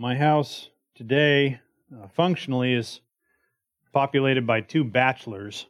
[0.00, 1.60] my house today
[1.94, 3.02] uh, functionally is
[3.92, 5.66] populated by two bachelors.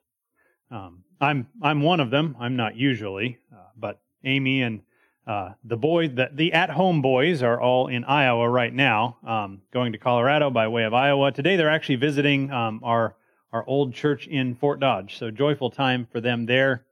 [0.70, 2.36] Um, I'm I'm one of them.
[2.38, 4.82] I'm not usually, uh, but Amy and
[5.26, 9.90] uh, the boys, the, the at-home boys, are all in Iowa right now, um, going
[9.92, 11.32] to Colorado by way of Iowa.
[11.32, 13.16] Today, they're actually visiting um, our
[13.52, 15.18] our old church in Fort Dodge.
[15.18, 16.84] So joyful time for them there.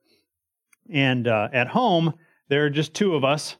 [0.91, 2.15] And uh, at home,
[2.49, 3.57] there are just two of us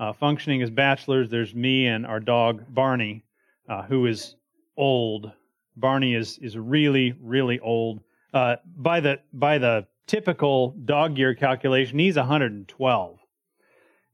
[0.00, 1.28] uh, functioning as bachelors.
[1.28, 3.22] There's me and our dog Barney,
[3.68, 4.34] uh, who is
[4.76, 5.30] old.
[5.76, 8.00] Barney is is really really old.
[8.32, 13.18] Uh, by the by the typical dog year calculation, he's 112,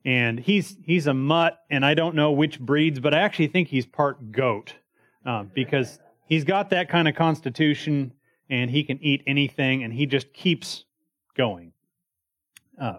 [0.05, 3.69] and he's he's a mutt, and I don't know which breeds, but I actually think
[3.69, 4.75] he's part goat
[5.25, 8.13] uh, because he's got that kind of constitution,
[8.51, 10.85] and he can eat anything, and he just keeps
[11.37, 11.73] going.
[12.81, 12.99] Uh,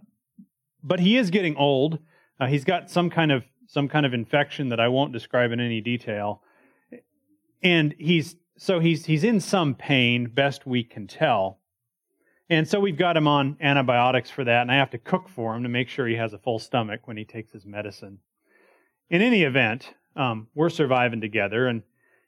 [0.81, 1.99] but he is getting old.
[2.39, 5.59] Uh, he's got some kind of some kind of infection that I won't describe in
[5.59, 6.41] any detail,
[7.61, 11.59] and he's so he's he's in some pain, best we can tell.
[12.49, 15.53] And so we've got him on antibiotics for that, and I have to cook for
[15.53, 18.19] him to make sure he has a full stomach when he takes his medicine.
[19.09, 21.83] In any event, um, we're surviving together, and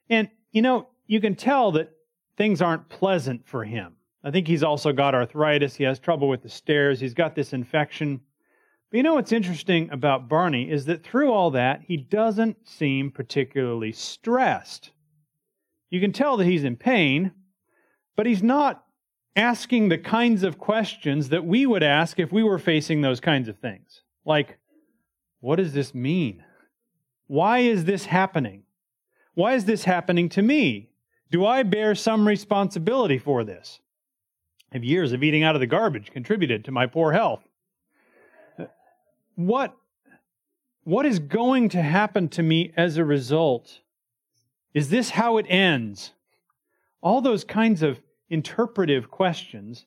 [0.08, 1.90] and you know you can tell that
[2.36, 3.96] things aren't pleasant for him.
[4.22, 5.74] I think he's also got arthritis.
[5.74, 7.00] He has trouble with the stairs.
[7.00, 8.20] He's got this infection.
[8.90, 13.12] But you know what's interesting about Barney is that through all that, he doesn't seem
[13.12, 14.90] particularly stressed.
[15.90, 17.32] You can tell that he's in pain,
[18.16, 18.84] but he's not
[19.36, 23.48] asking the kinds of questions that we would ask if we were facing those kinds
[23.48, 24.02] of things.
[24.24, 24.58] Like,
[25.38, 26.44] what does this mean?
[27.28, 28.64] Why is this happening?
[29.34, 30.90] Why is this happening to me?
[31.30, 33.78] Do I bear some responsibility for this?
[34.72, 37.44] Have years of eating out of the garbage contributed to my poor health?
[39.46, 39.76] What,
[40.84, 43.80] what is going to happen to me as a result?
[44.74, 46.12] Is this how it ends?
[47.00, 49.86] All those kinds of interpretive questions,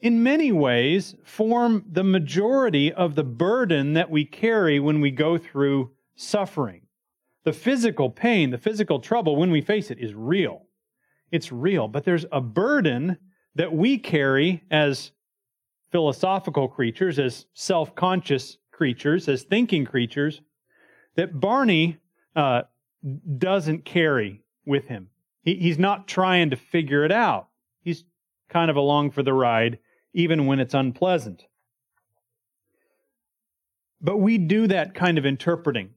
[0.00, 5.38] in many ways, form the majority of the burden that we carry when we go
[5.38, 6.82] through suffering.
[7.44, 10.62] The physical pain, the physical trouble, when we face it, is real.
[11.30, 11.88] It's real.
[11.88, 13.18] But there's a burden
[13.54, 15.12] that we carry as
[15.90, 20.42] philosophical creatures, as self conscious creatures, as thinking creatures,
[21.16, 21.98] that Barney
[22.34, 22.62] uh,
[23.38, 25.10] doesn't carry with him.
[25.42, 27.48] He, he's not trying to figure it out.
[27.82, 28.04] He's
[28.48, 29.78] kind of along for the ride,
[30.12, 31.44] even when it's unpleasant.
[34.00, 35.90] But we do that kind of interpreting,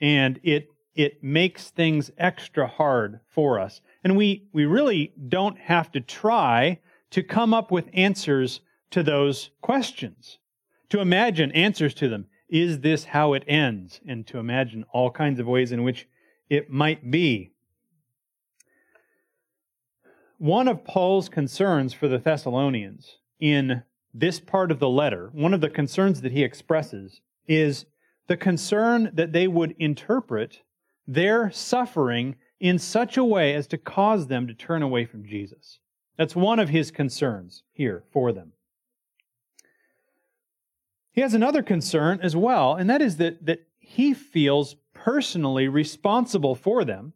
[0.00, 3.82] and it it makes things extra hard for us.
[4.02, 8.62] And we, we really don't have to try to come up with answers
[8.92, 10.38] to those questions
[10.90, 12.26] to imagine answers to them.
[12.48, 14.00] Is this how it ends?
[14.06, 16.08] And to imagine all kinds of ways in which
[16.48, 17.50] it might be.
[20.38, 23.82] One of Paul's concerns for the Thessalonians in
[24.12, 27.86] this part of the letter, one of the concerns that he expresses, is
[28.26, 30.62] the concern that they would interpret
[31.06, 35.78] their suffering in such a way as to cause them to turn away from Jesus.
[36.16, 38.52] That's one of his concerns here for them.
[41.16, 46.54] He has another concern as well, and that is that, that he feels personally responsible
[46.54, 47.14] for them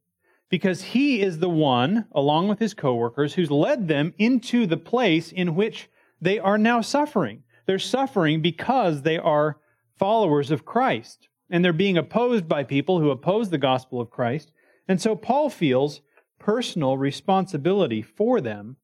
[0.48, 5.32] because he is the one, along with his coworkers, who's led them into the place
[5.32, 7.42] in which they are now suffering.
[7.66, 9.58] They're suffering because they are
[9.98, 14.50] followers of Christ, and they're being opposed by people who oppose the gospel of Christ.
[14.88, 16.00] And so Paul feels
[16.38, 18.78] personal responsibility for them.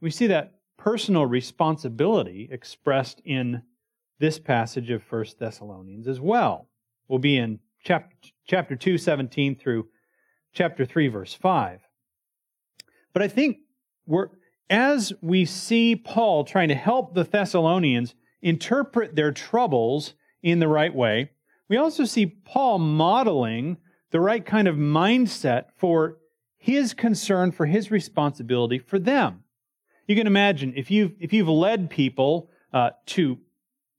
[0.00, 3.60] We see that personal responsibility expressed in
[4.18, 6.68] this passage of 1 Thessalonians as well.
[7.08, 8.16] We'll be in chapter,
[8.46, 9.88] chapter 2, 17 through
[10.52, 11.80] chapter 3, verse 5.
[13.12, 13.58] But I think
[14.06, 14.28] we're,
[14.68, 20.94] as we see Paul trying to help the Thessalonians interpret their troubles in the right
[20.94, 21.30] way,
[21.68, 23.78] we also see Paul modeling
[24.10, 26.18] the right kind of mindset for
[26.56, 29.44] his concern for his responsibility for them.
[30.06, 33.38] You can imagine if you've, if you've led people uh, to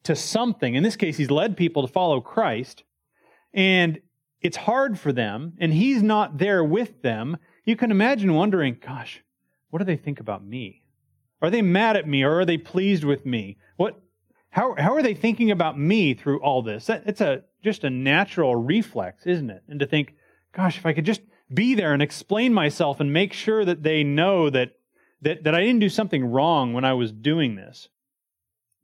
[0.04, 0.76] to something.
[0.76, 2.84] In this case, he's led people to follow Christ,
[3.54, 4.00] and
[4.42, 7.38] it's hard for them, and he's not there with them.
[7.66, 9.24] You can imagine wondering, gosh,
[9.70, 10.84] what do they think about me?
[11.42, 13.58] Are they mad at me or are they pleased with me?
[13.76, 14.02] What
[14.50, 16.90] how how are they thinking about me through all this?
[16.90, 19.64] It's a just a natural reflex, isn't it?
[19.68, 20.16] And to think,
[20.52, 21.22] gosh, if I could just
[21.54, 24.74] be there and explain myself and make sure that they know that
[25.22, 27.90] that, that I didn't do something wrong when I was doing this.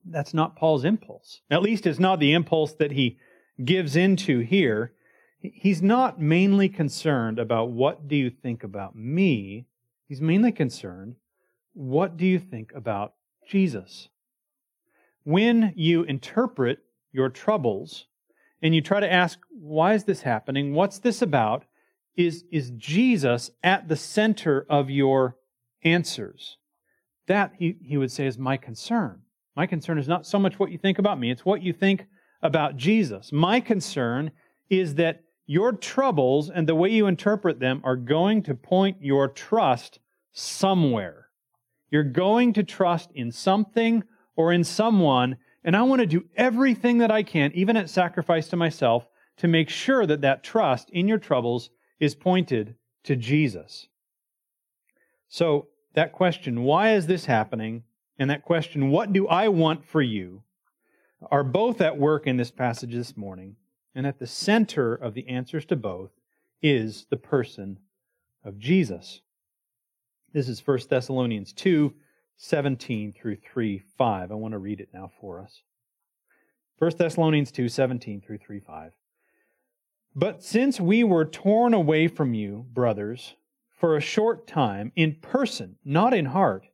[0.05, 1.41] That's not Paul's impulse.
[1.49, 3.17] At least it's not the impulse that he
[3.63, 4.93] gives into here.
[5.39, 9.65] He's not mainly concerned about what do you think about me.
[10.07, 11.15] He's mainly concerned,
[11.73, 13.13] what do you think about
[13.47, 14.09] Jesus?
[15.23, 16.79] When you interpret
[17.11, 18.05] your troubles
[18.61, 20.73] and you try to ask, why is this happening?
[20.73, 21.65] What's this about?
[22.15, 25.37] Is, is Jesus at the center of your
[25.83, 26.57] answers?
[27.27, 29.22] That, he, he would say, is my concern.
[29.55, 32.05] My concern is not so much what you think about me, it's what you think
[32.41, 33.31] about Jesus.
[33.31, 34.31] My concern
[34.69, 39.27] is that your troubles and the way you interpret them are going to point your
[39.27, 39.99] trust
[40.31, 41.27] somewhere.
[41.91, 44.03] You're going to trust in something
[44.35, 48.47] or in someone, and I want to do everything that I can, even at sacrifice
[48.49, 49.07] to myself,
[49.37, 53.87] to make sure that that trust in your troubles is pointed to Jesus.
[55.27, 57.83] So, that question, why is this happening?
[58.23, 60.43] And that question, what do I want for you?
[61.29, 63.57] are both at work in this passage this morning.
[63.93, 66.11] And at the center of the answers to both
[66.61, 67.79] is the person
[68.45, 69.19] of Jesus.
[70.31, 71.93] This is 1 Thessalonians 2
[72.37, 74.31] 17 through 3 5.
[74.31, 75.61] I want to read it now for us.
[76.79, 78.93] 1 Thessalonians 2 17 through 3 5.
[80.15, 83.35] But since we were torn away from you, brothers,
[83.69, 86.69] for a short time, in person, not in heart,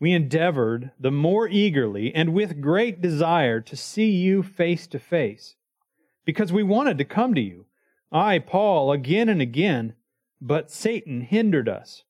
[0.00, 5.56] we endeavored the more eagerly and with great desire to see you face to face,
[6.24, 7.66] because we wanted to come to you.
[8.10, 9.94] I, Paul, again and again,
[10.40, 12.04] but Satan hindered us.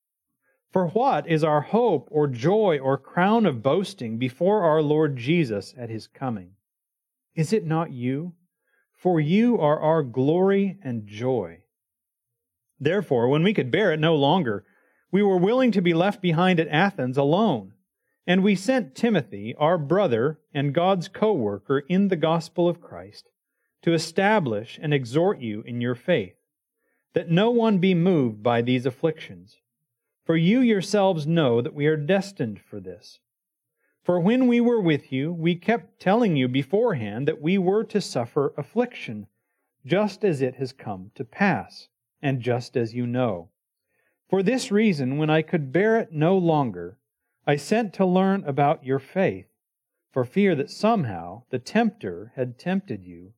[0.72, 5.74] For what is our hope or joy or crown of boasting before our Lord Jesus
[5.76, 6.52] at his coming?
[7.34, 8.34] Is it not you?
[8.96, 11.58] For you are our glory and joy.
[12.78, 14.64] Therefore, when we could bear it no longer,
[15.10, 17.72] we were willing to be left behind at Athens alone.
[18.26, 23.30] And we sent Timothy, our brother and God's co worker in the gospel of Christ,
[23.82, 26.36] to establish and exhort you in your faith,
[27.14, 29.58] that no one be moved by these afflictions.
[30.24, 33.18] For you yourselves know that we are destined for this.
[34.02, 38.00] For when we were with you, we kept telling you beforehand that we were to
[38.00, 39.26] suffer affliction,
[39.84, 41.88] just as it has come to pass,
[42.22, 43.48] and just as you know.
[44.28, 46.96] For this reason, when I could bear it no longer,
[47.46, 49.46] I sent to learn about your faith,
[50.12, 53.32] for fear that somehow the tempter had tempted you,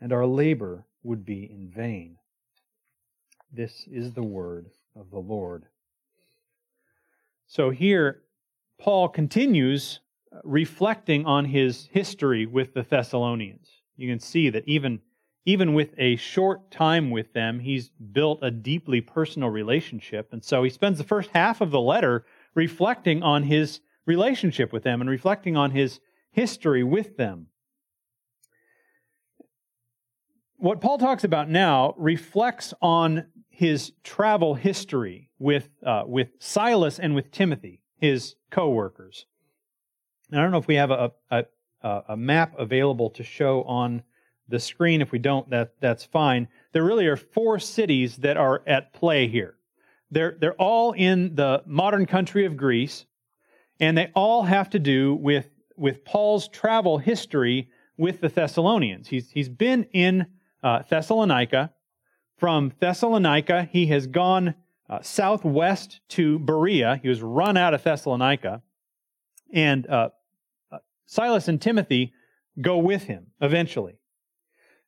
[0.00, 2.16] and our labor would be in vain.
[3.52, 5.64] This is the word of the Lord.
[7.46, 8.22] So here,
[8.78, 10.00] Paul continues
[10.30, 13.68] uh, reflecting on his history with the Thessalonians.
[13.96, 15.00] You can see that even,
[15.46, 20.28] even with a short time with them, he's built a deeply personal relationship.
[20.32, 24.82] And so he spends the first half of the letter reflecting on his relationship with
[24.82, 26.00] them and reflecting on his
[26.30, 27.48] history with them.
[30.56, 37.14] What Paul talks about now reflects on his travel history with, uh, with Silas and
[37.14, 39.26] with Timothy, his co workers.
[40.32, 41.44] I don't know if we have a, a,
[42.08, 44.02] a map available to show on
[44.48, 45.00] the screen.
[45.00, 46.48] If we don't, that, that's fine.
[46.72, 49.57] There really are four cities that are at play here.
[50.10, 53.04] They're, they're all in the modern country of Greece,
[53.80, 59.08] and they all have to do with, with Paul's travel history with the Thessalonians.
[59.08, 60.26] He's, he's been in
[60.62, 61.72] uh, Thessalonica.
[62.36, 64.54] From Thessalonica, he has gone
[64.88, 66.98] uh, southwest to Berea.
[67.02, 68.62] He was run out of Thessalonica.
[69.52, 70.10] And uh,
[70.70, 72.12] uh Silas and Timothy
[72.60, 73.98] go with him eventually.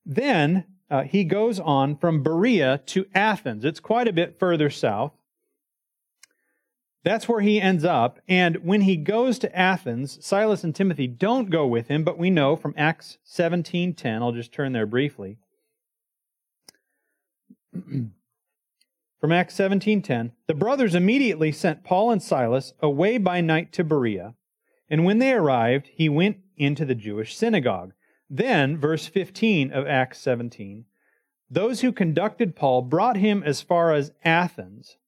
[0.04, 3.64] Then uh, he goes on from Berea to Athens.
[3.64, 5.12] It's quite a bit further south.
[7.02, 8.18] That's where he ends up.
[8.28, 12.28] And when he goes to Athens, Silas and Timothy don't go with him, but we
[12.28, 15.38] know from Acts 17:10, I'll just turn there briefly.
[17.72, 24.34] from Acts 17:10, the brothers immediately sent Paul and Silas away by night to Berea,
[24.90, 27.92] and when they arrived, he went into the Jewish synagogue.
[28.30, 30.84] Then, verse 15 of Acts 17,
[31.50, 34.98] those who conducted Paul brought him as far as Athens,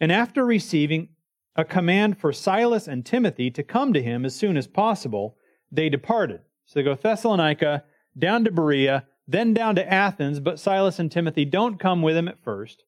[0.00, 1.10] and after receiving
[1.56, 5.36] a command for Silas and Timothy to come to him as soon as possible,
[5.70, 6.40] they departed.
[6.64, 7.84] So they go Thessalonica,
[8.18, 12.28] down to Berea, then down to Athens, but Silas and Timothy don't come with him
[12.28, 12.84] at first.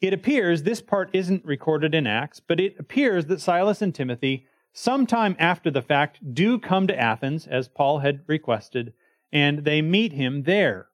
[0.00, 4.46] It appears, this part isn't recorded in Acts, but it appears that Silas and Timothy
[4.72, 8.92] sometime after the fact, do come to Athens, as Paul had requested,
[9.32, 10.88] and they meet him there.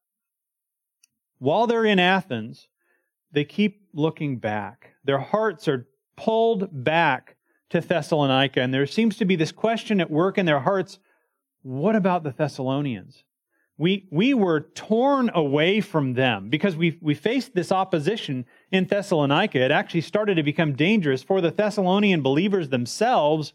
[1.38, 2.68] While they're in Athens,
[3.32, 4.94] they keep looking back.
[5.04, 7.36] Their hearts are pulled back
[7.70, 10.98] to Thessalonica, and there seems to be this question at work in their hearts
[11.62, 13.24] what about the Thessalonians?
[13.78, 19.60] we, we were torn away from them because we, we faced this opposition in Thessalonica.
[19.60, 23.52] It actually started to become dangerous for the Thessalonian believers themselves,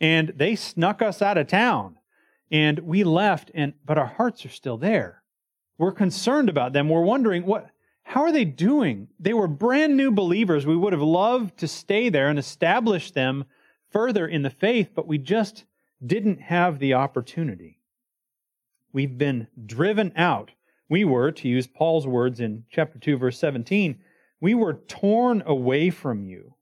[0.00, 1.96] and they snuck us out of town.
[2.50, 5.22] And we left, and but our hearts are still there.
[5.78, 6.88] We're concerned about them.
[6.88, 7.70] We're wondering what
[8.04, 9.08] how are they doing?
[9.18, 10.66] They were brand new believers.
[10.66, 13.46] We would have loved to stay there and establish them
[13.90, 15.64] further in the faith, but we just
[16.04, 17.80] didn't have the opportunity.
[18.92, 20.52] We've been driven out.
[20.88, 23.98] We were, to use Paul's words in chapter 2, verse 17,
[24.40, 26.54] we were torn away from you.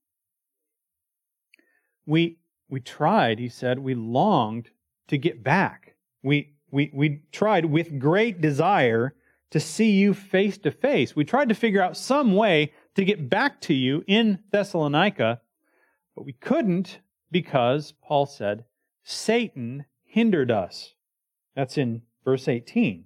[2.07, 2.39] We,
[2.73, 4.71] we tried, he said, we longed
[5.07, 5.95] to get back.
[6.23, 9.14] We, we, we tried with great desire
[9.50, 11.14] to see you face to face.
[11.14, 15.43] We tried to figure out some way to get back to you in Thessalonica,
[16.17, 17.00] but we couldn't
[17.31, 18.64] because, Paul said,
[19.02, 20.95] Satan hindered us.
[21.55, 23.05] That's in verse 18.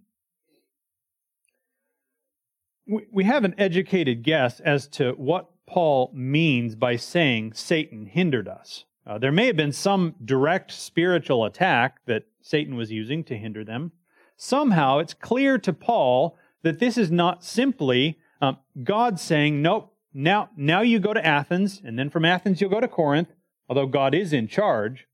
[2.86, 8.84] We have an educated guess as to what Paul means by saying Satan hindered us.
[9.06, 13.64] Uh, there may have been some direct spiritual attack that Satan was using to hinder
[13.64, 13.92] them.
[14.36, 20.50] Somehow it's clear to Paul that this is not simply um, God saying, nope, now,
[20.56, 23.28] now you go to Athens, and then from Athens you'll go to Corinth,
[23.68, 25.06] although God is in charge.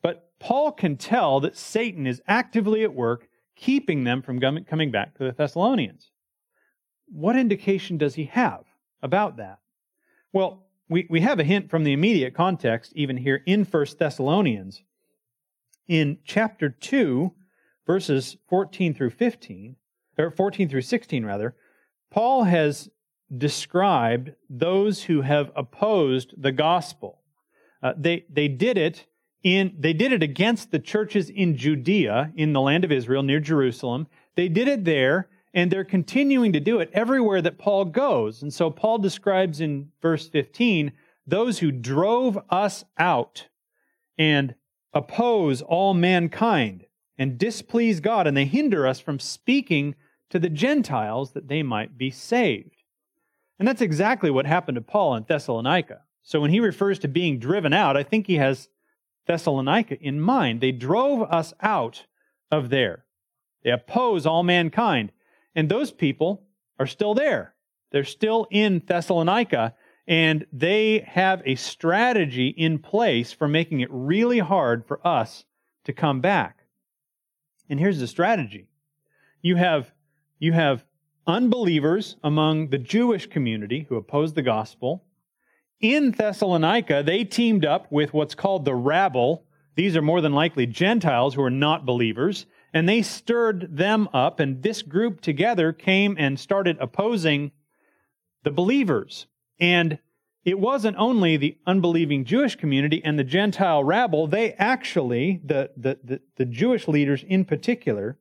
[0.00, 5.14] But Paul can tell that Satan is actively at work keeping them from coming back
[5.14, 6.10] to the Thessalonians.
[7.06, 8.64] What indication does he have
[9.02, 9.58] about that?
[10.32, 14.82] Well, we, we have a hint from the immediate context, even here in 1 Thessalonians.
[15.88, 17.32] In chapter 2,
[17.86, 19.76] verses 14 through 15,
[20.18, 21.54] or 14 through 16 rather,
[22.10, 22.88] Paul has
[23.36, 27.20] described those who have opposed the gospel.
[27.82, 29.06] Uh, they, they did it
[29.42, 33.40] in, they did it against the churches in Judea, in the land of Israel, near
[33.40, 34.06] Jerusalem.
[34.36, 38.42] They did it there, and they're continuing to do it everywhere that Paul goes.
[38.42, 40.92] And so Paul describes in verse 15
[41.26, 43.46] those who drove us out
[44.18, 44.54] and
[44.92, 46.84] oppose all mankind
[47.16, 49.94] and displease God, and they hinder us from speaking
[50.30, 52.82] to the Gentiles that they might be saved.
[53.58, 56.02] And that's exactly what happened to Paul in Thessalonica.
[56.22, 58.68] So when he refers to being driven out, I think he has
[59.26, 60.60] Thessalonica in mind.
[60.60, 62.06] They drove us out
[62.50, 63.04] of there.
[63.62, 65.12] They oppose all mankind.
[65.54, 66.44] And those people
[66.78, 67.54] are still there.
[67.92, 69.74] They're still in Thessalonica,
[70.06, 75.44] and they have a strategy in place for making it really hard for us
[75.84, 76.58] to come back.
[77.68, 78.68] And here's the strategy
[79.42, 79.92] you have,
[80.38, 80.84] you have
[81.26, 85.04] unbelievers among the Jewish community who oppose the gospel
[85.84, 89.44] in Thessalonica, they teamed up with what's called the rabble.
[89.74, 92.46] These are more than likely Gentiles who are not believers.
[92.74, 97.52] And they stirred them up, and this group together came and started opposing
[98.42, 99.26] the believers.
[99.58, 100.00] And
[100.44, 105.98] it wasn't only the unbelieving Jewish community and the Gentile rabble, they actually, the, the,
[106.04, 108.18] the, the, Jewish leaders in particular,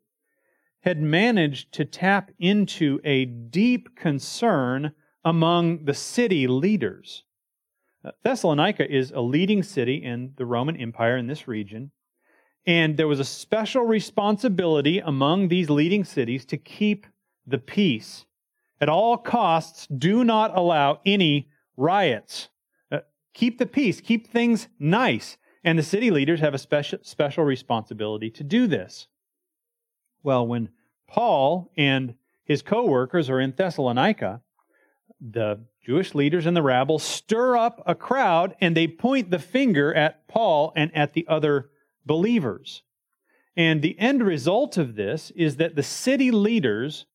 [0.82, 4.94] had managed to tap into a deep concern
[5.26, 7.24] among the city leaders.
[8.06, 11.92] Uh, Thessalonica is a leading city in the Roman Empire in this region.
[12.65, 17.05] And there was a special responsibility among these leading cities to keep
[17.46, 18.25] the peace.
[18.79, 22.50] At all costs, do not allow any riots.
[22.91, 23.00] Uh,
[23.34, 25.38] keep the peace, keep things nice.
[25.63, 29.08] And the city leaders have a special, special responsibility to do this.
[30.22, 30.70] Well, when
[31.08, 32.15] Paul and
[32.46, 34.41] his co workers are in Thessalonica,
[35.20, 39.93] the Jewish leaders and the rabble stir up a crowd and they point the finger
[39.93, 41.70] at Paul and at the other
[42.06, 42.84] believers.
[43.56, 47.06] And the end result of this is that the city leaders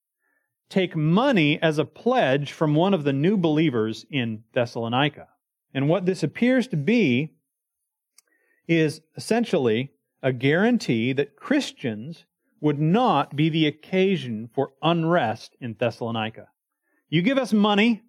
[0.69, 5.29] take money as a pledge from one of the new believers in Thessalonica.
[5.75, 7.35] And what this appears to be
[8.67, 9.93] is essentially
[10.23, 12.25] a guarantee that Christians
[12.61, 16.49] would not be the occasion for unrest in Thessalonica.
[17.09, 18.03] You give us money,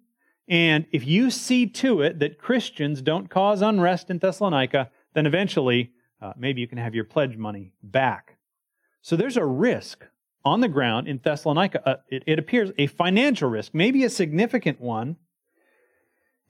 [0.48, 5.92] and if you see to it that Christians don't cause unrest in Thessalonica, then eventually
[6.20, 8.36] uh, maybe you can have your pledge money back.
[9.02, 10.04] So there's a risk
[10.44, 11.88] on the ground in Thessalonica.
[11.88, 15.16] Uh, it, it appears a financial risk, maybe a significant one.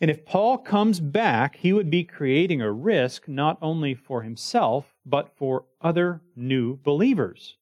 [0.01, 4.95] And if Paul comes back, he would be creating a risk not only for himself,
[5.05, 7.57] but for other new believers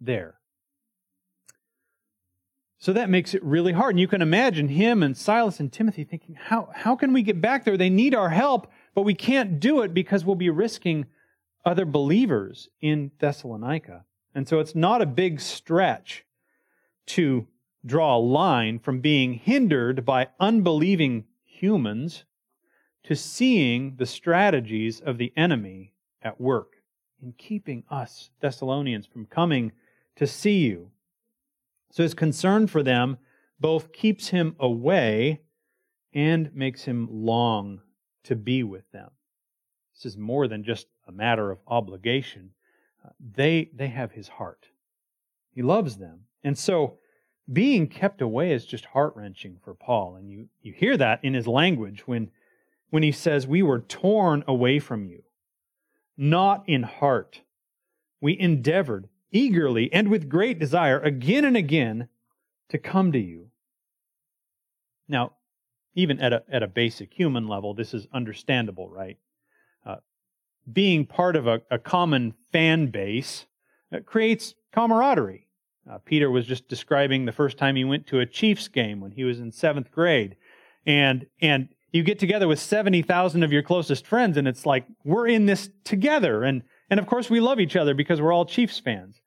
[0.00, 0.40] there.
[2.78, 3.94] So that makes it really hard.
[3.94, 7.40] And you can imagine him and Silas and Timothy thinking, how, how can we get
[7.40, 7.78] back there?
[7.78, 11.06] They need our help, but we can't do it because we'll be risking
[11.64, 14.04] other believers in Thessalonica.
[14.34, 16.24] And so it's not a big stretch
[17.06, 17.46] to
[17.86, 22.24] draw a line from being hindered by unbelieving humans
[23.04, 25.92] to seeing the strategies of the enemy
[26.22, 26.72] at work
[27.22, 29.72] in keeping us, Thessalonians, from coming
[30.16, 30.90] to see you.
[31.90, 33.18] So his concern for them
[33.60, 35.40] both keeps him away
[36.12, 37.80] and makes him long
[38.24, 39.10] to be with them.
[39.94, 42.50] This is more than just a matter of obligation.
[43.04, 44.68] Uh, they, they have his heart.
[45.54, 46.20] He loves them.
[46.42, 46.98] And so
[47.52, 50.16] being kept away is just heart wrenching for Paul.
[50.16, 52.30] And you, you hear that in his language when,
[52.90, 55.22] when he says, We were torn away from you,
[56.16, 57.42] not in heart.
[58.20, 62.08] We endeavored eagerly and with great desire again and again
[62.70, 63.50] to come to you.
[65.08, 65.32] Now,
[65.94, 69.18] even at a, at a basic human level, this is understandable, right?
[70.72, 73.46] Being part of a, a common fan base
[73.92, 75.46] uh, creates camaraderie.
[75.90, 79.12] Uh, Peter was just describing the first time he went to a Chiefs game when
[79.12, 80.36] he was in seventh grade,
[80.86, 84.86] and and you get together with seventy thousand of your closest friends, and it's like
[85.04, 88.46] we're in this together, and and of course we love each other because we're all
[88.46, 89.20] Chiefs fans,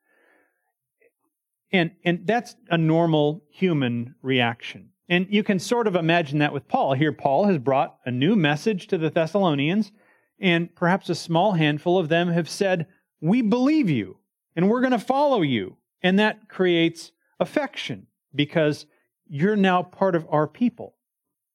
[1.70, 6.66] and and that's a normal human reaction, and you can sort of imagine that with
[6.66, 6.94] Paul.
[6.94, 9.92] Here, Paul has brought a new message to the Thessalonians,
[10.38, 12.86] and perhaps a small handful of them have said,
[13.20, 14.18] "We believe you,
[14.54, 18.86] and we're going to follow you." And that creates affection because
[19.26, 20.96] you're now part of our people,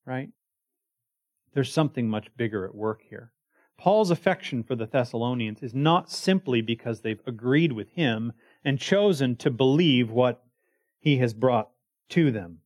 [0.06, 0.30] right?
[1.54, 3.32] There's something much bigger at work here.
[3.78, 9.36] Paul's affection for the Thessalonians is not simply because they've agreed with him and chosen
[9.38, 10.44] to believe what
[11.00, 11.70] he has brought
[12.10, 12.60] to them.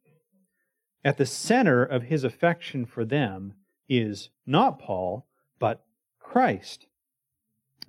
[1.04, 3.54] At the center of his affection for them
[3.88, 5.27] is not Paul,
[6.28, 6.88] Christ.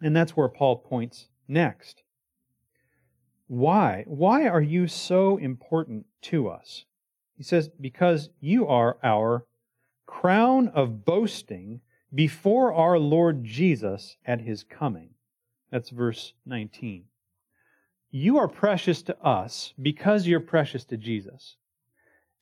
[0.01, 2.03] And that's where Paul points next.
[3.49, 4.05] Why?
[4.07, 6.85] Why are you so important to us?
[7.37, 9.45] He says, Because you are our
[10.07, 11.81] crown of boasting
[12.15, 15.11] before our Lord Jesus at his coming.
[15.73, 17.05] That's verse 19.
[18.11, 21.57] You are precious to us because you're precious to Jesus.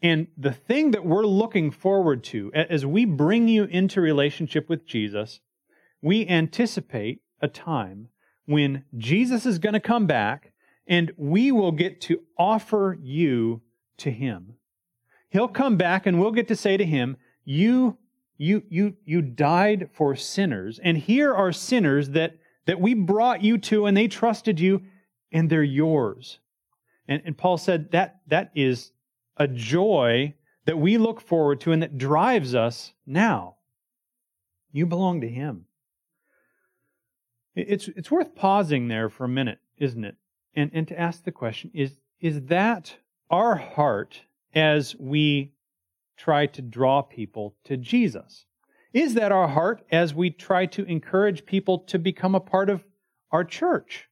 [0.02, 4.86] And the thing that we're looking forward to as we bring you into relationship with
[4.86, 5.40] Jesus,
[6.06, 8.06] we anticipate a time
[8.44, 10.52] when Jesus is going to come back
[10.86, 13.60] and we will get to offer you
[13.96, 14.54] to him.
[15.30, 17.98] He'll come back and we'll get to say to him, you,
[18.38, 20.78] you, you, you died for sinners.
[20.80, 24.82] And here are sinners that, that we brought you to and they trusted you
[25.32, 26.38] and they're yours.
[27.08, 28.92] And, and Paul said that, that is
[29.36, 30.34] a joy
[30.66, 33.56] that we look forward to and that drives us now.
[34.70, 35.65] You belong to him.
[37.56, 40.16] It's, it's worth pausing there for a minute, isn't it?
[40.56, 42.96] and, and to ask the question is, is that
[43.30, 44.22] our heart
[44.54, 45.52] as we
[46.16, 48.46] try to draw people to Jesus?
[48.94, 52.82] Is that our heart as we try to encourage people to become a part of
[53.30, 54.08] our church?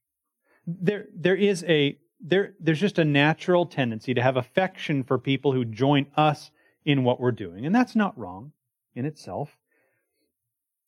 [0.67, 5.51] There, there is a, there, there's just a natural tendency to have affection for people
[5.51, 6.51] who join us
[6.85, 7.65] in what we're doing.
[7.65, 8.51] And that's not wrong
[8.93, 9.57] in itself.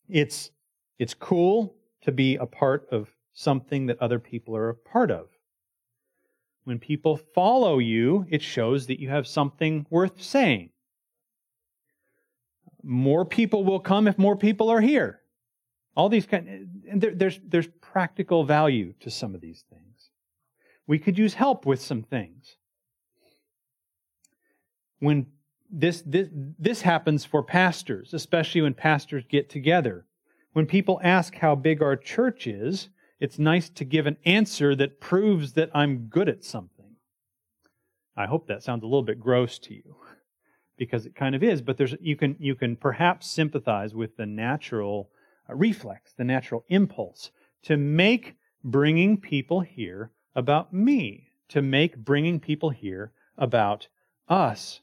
[0.08, 0.52] It's,
[1.00, 5.28] it's cool to be a part of something that other people are a part of.
[6.64, 10.70] When people follow you, it shows that you have something worth saying.
[12.82, 15.20] More people will come if more people are here.
[15.96, 20.10] All these kind, and there, there's there's practical value to some of these things.
[20.86, 22.56] We could use help with some things.
[25.00, 25.26] When
[25.70, 30.06] this this this happens for pastors, especially when pastors get together.
[30.58, 32.88] When people ask how big our church is,
[33.20, 36.96] it's nice to give an answer that proves that I'm good at something.
[38.16, 39.94] I hope that sounds a little bit gross to you
[40.76, 44.26] because it kind of is, but there's you can you can perhaps sympathize with the
[44.26, 45.10] natural
[45.48, 47.30] uh, reflex, the natural impulse
[47.62, 53.86] to make bringing people here about me, to make bringing people here about
[54.28, 54.80] us.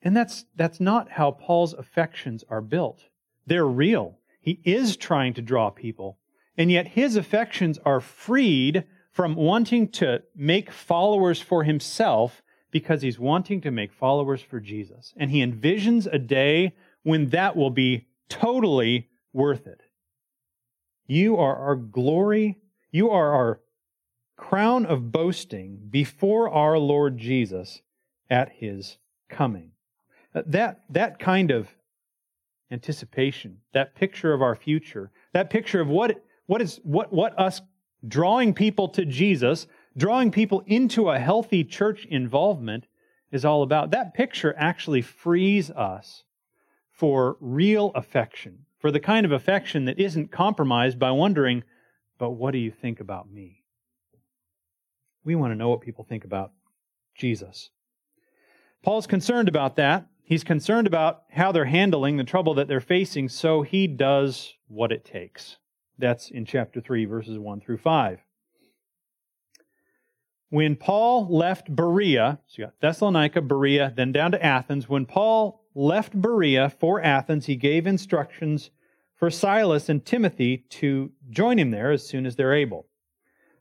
[0.00, 3.04] And that's that's not how Paul's affections are built.
[3.46, 4.16] They're real.
[4.40, 6.18] He is trying to draw people
[6.60, 13.18] and yet his affections are freed from wanting to make followers for himself because he's
[13.18, 15.14] wanting to make followers for Jesus.
[15.16, 19.80] And he envisions a day when that will be totally worth it.
[21.06, 22.58] You are our glory.
[22.92, 23.60] You are our
[24.36, 27.80] crown of boasting before our Lord Jesus
[28.28, 28.98] at his
[29.30, 29.72] coming.
[30.34, 31.68] That, that kind of
[32.70, 37.60] anticipation, that picture of our future, that picture of what what is what what us
[38.06, 42.86] drawing people to Jesus, drawing people into a healthy church involvement
[43.30, 43.90] is all about.
[43.90, 46.24] That picture actually frees us
[46.90, 51.62] for real affection, for the kind of affection that isn't compromised by wondering,
[52.18, 53.64] but what do you think about me?
[55.24, 56.52] We want to know what people think about
[57.14, 57.70] Jesus.
[58.82, 60.06] Paul's concerned about that.
[60.30, 64.92] He's concerned about how they're handling the trouble that they're facing, so he does what
[64.92, 65.56] it takes.
[65.98, 68.20] That's in chapter 3, verses 1 through 5.
[70.48, 75.64] When Paul left Berea, so you got Thessalonica, Berea, then down to Athens, when Paul
[75.74, 78.70] left Berea for Athens, he gave instructions
[79.16, 82.86] for Silas and Timothy to join him there as soon as they're able.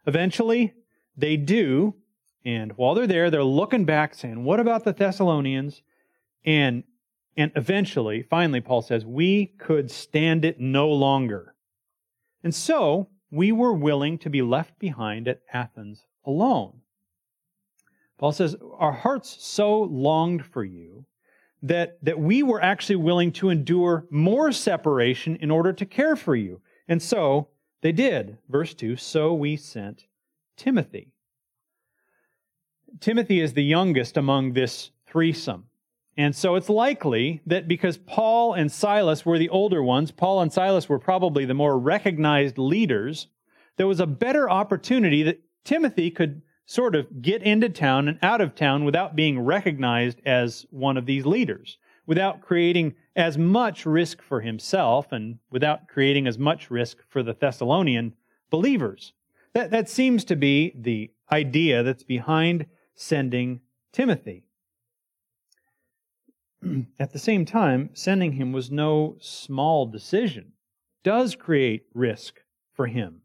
[0.05, 0.75] Eventually,
[1.17, 1.95] they do,
[2.45, 5.81] and while they're there, they're looking back saying, What about the Thessalonians?
[6.45, 6.83] And
[7.39, 11.55] and eventually, finally, Paul says, We could stand it no longer.
[12.43, 16.81] And so we were willing to be left behind at Athens alone.
[18.17, 21.05] Paul says, Our hearts so longed for you
[21.63, 26.35] that, that we were actually willing to endure more separation in order to care for
[26.35, 26.61] you.
[26.89, 27.47] And so
[27.79, 28.37] they did.
[28.49, 30.07] Verse 2 So we sent
[30.57, 31.13] Timothy.
[32.99, 35.68] Timothy is the youngest among this threesome.
[36.19, 40.51] And so it's likely that because Paul and Silas were the older ones, Paul and
[40.51, 43.27] Silas were probably the more recognized leaders,
[43.77, 48.41] there was a better opportunity that Timothy could sort of get into town and out
[48.41, 54.21] of town without being recognized as one of these leaders, without creating as much risk
[54.21, 58.13] for himself and without creating as much risk for the Thessalonian
[58.49, 59.13] believers.
[59.53, 63.61] That, that seems to be the idea that's behind sending
[63.93, 64.48] Timothy.
[66.99, 70.53] At the same time, sending him was no small decision.
[71.03, 72.41] It does create risk
[72.73, 73.21] for him.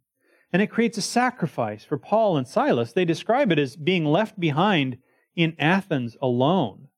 [0.52, 2.92] And it creates a sacrifice for Paul and Silas.
[2.92, 4.98] They describe it as being left behind
[5.34, 6.88] in Athens alone.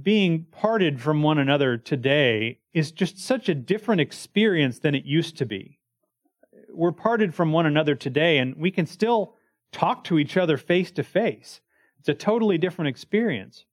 [0.00, 5.36] Being parted from one another today is just such a different experience than it used
[5.38, 5.78] to be.
[6.72, 9.34] We're parted from one another today, and we can still
[9.72, 11.60] talk to each other face to face.
[11.98, 13.64] It's a totally different experience.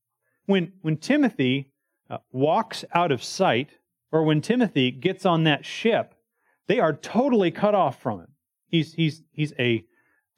[0.46, 1.72] When, when Timothy
[2.10, 3.70] uh, walks out of sight,
[4.12, 6.14] or when Timothy gets on that ship,
[6.68, 8.28] they are totally cut off from him.
[8.68, 9.86] He's, he's, he's a,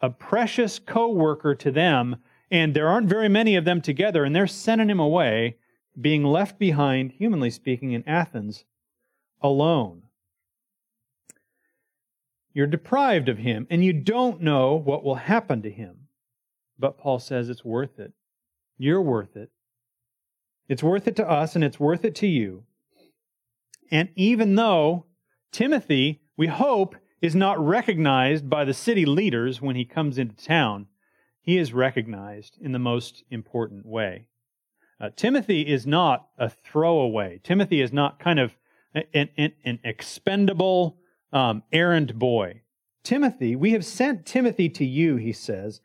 [0.01, 2.17] a precious co worker to them,
[2.51, 5.57] and there aren't very many of them together, and they're sending him away,
[5.99, 8.65] being left behind, humanly speaking, in Athens
[9.41, 10.03] alone.
[12.53, 16.07] You're deprived of him, and you don't know what will happen to him.
[16.77, 18.13] But Paul says it's worth it.
[18.77, 19.49] You're worth it.
[20.67, 22.63] It's worth it to us, and it's worth it to you.
[23.91, 25.05] And even though
[25.51, 30.87] Timothy, we hope, is not recognized by the city leaders when he comes into town,
[31.41, 34.25] he is recognized in the most important way.
[34.99, 37.39] Uh, Timothy is not a throwaway.
[37.43, 38.55] Timothy is not kind of
[38.93, 40.97] an, an, an expendable
[41.31, 42.61] um, errand boy.
[43.03, 45.81] Timothy, we have sent Timothy to you, he says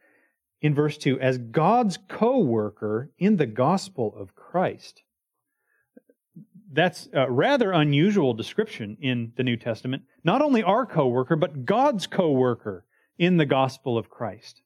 [0.61, 5.03] in verse 2, as God's co worker in the gospel of Christ.
[6.71, 10.03] That's a rather unusual description in the New Testament.
[10.23, 12.85] Not only our co worker, but God's co worker
[13.19, 14.61] in the gospel of Christ.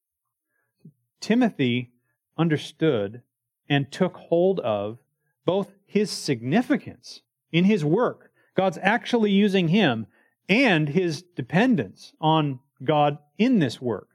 [1.20, 1.92] Timothy
[2.36, 3.22] understood
[3.68, 4.98] and took hold of
[5.44, 7.20] both his significance
[7.52, 8.30] in his work.
[8.56, 10.06] God's actually using him
[10.48, 14.08] and his dependence on God in this work.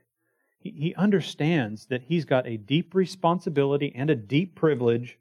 [0.76, 5.18] He, understands that he's got a deep responsibility and a deep privilege,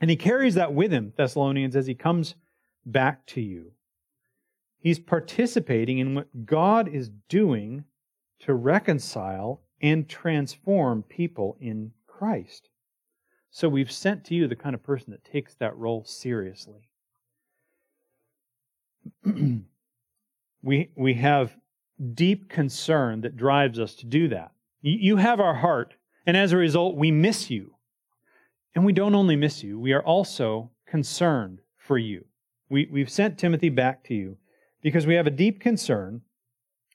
[0.00, 2.34] and he carries that with him, Thessalonians, as he comes
[2.84, 3.72] back to you.
[4.78, 7.84] He's participating in what God is doing
[8.40, 12.68] to reconcile and transform people in Christ.
[13.50, 16.88] So we've sent to you the kind of person that takes that role seriously.
[20.62, 21.56] we, we have
[22.14, 24.52] deep concern that drives us to do that.
[24.82, 25.94] You have our heart,
[26.26, 27.74] and as a result, we miss you.
[28.74, 32.24] And we don't only miss you, we are also concerned for you.
[32.68, 34.36] We, we've sent Timothy back to you
[34.82, 36.22] because we have a deep concern.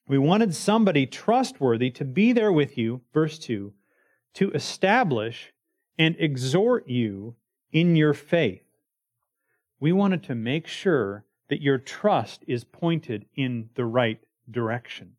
[0.07, 3.73] We wanted somebody trustworthy to be there with you, verse 2,
[4.35, 5.53] to establish
[5.97, 7.35] and exhort you
[7.71, 8.63] in your faith.
[9.79, 14.19] We wanted to make sure that your trust is pointed in the right
[14.51, 15.13] direction.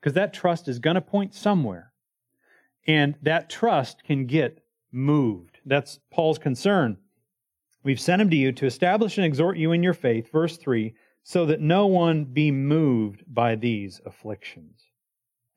[0.00, 1.92] Because that trust is going to point somewhere.
[2.86, 5.58] And that trust can get moved.
[5.66, 6.98] That's Paul's concern.
[7.82, 10.94] We've sent him to you to establish and exhort you in your faith, verse 3,
[11.22, 14.84] so that no one be moved by these afflictions.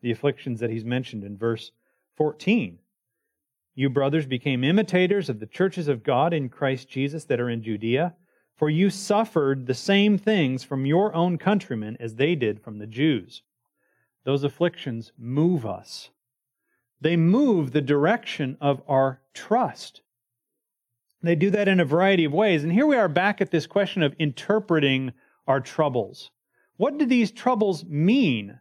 [0.01, 1.71] The afflictions that he's mentioned in verse
[2.17, 2.79] 14.
[3.73, 7.63] You, brothers, became imitators of the churches of God in Christ Jesus that are in
[7.63, 8.15] Judea,
[8.55, 12.87] for you suffered the same things from your own countrymen as they did from the
[12.87, 13.41] Jews.
[14.23, 16.09] Those afflictions move us,
[16.99, 20.01] they move the direction of our trust.
[21.23, 22.63] They do that in a variety of ways.
[22.63, 25.13] And here we are back at this question of interpreting
[25.45, 26.31] our troubles.
[26.77, 28.59] What do these troubles mean?